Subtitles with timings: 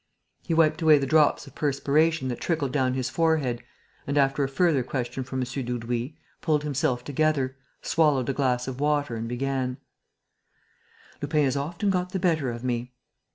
[0.41, 3.61] He wiped away the drops of perspiration that trickled down his forehead
[4.07, 5.45] and, after a further question from M.
[5.45, 9.77] Dudouis, pulled himself together, swallowed a glass of water and began:
[11.21, 12.93] "Lupin has often got the better of me...."